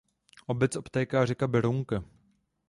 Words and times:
Obec 0.47 0.75
obtéká 0.75 1.25
řeka 1.25 1.47
Berounka. 1.47 2.03